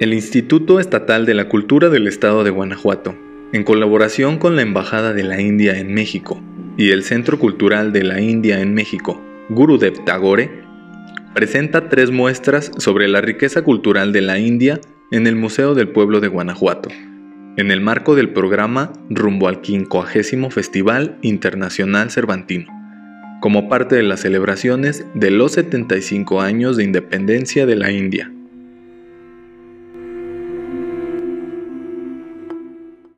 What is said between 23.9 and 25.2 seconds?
de las celebraciones